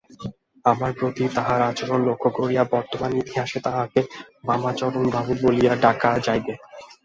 আমার 0.65 0.91
প্রতি 0.93 1.23
তাঁহার 1.35 1.61
আচরণ 1.69 1.99
লক্ষ্য 2.07 2.29
করিয়া 2.37 2.63
বর্তমান 2.73 3.11
ইতিহাসে 3.21 3.59
তাঁহাকে 3.65 3.99
বামাচরণবাবু 4.47 5.33
বলিয়া 5.43 5.73
ডাকা 5.83 6.09
যাইবে। 6.25 6.53